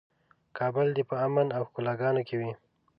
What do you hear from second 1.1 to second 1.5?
امن